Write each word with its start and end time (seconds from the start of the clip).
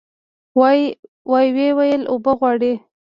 ويې 1.31 1.69
ويل 1.77 2.01
اوبه 2.11 2.31
غواړي. 2.39 2.73